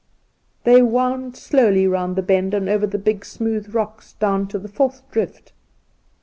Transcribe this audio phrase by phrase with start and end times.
[0.63, 4.67] They wound slowly round the bend and over the big smooth rocks down to the
[4.67, 5.53] Fourth Drift.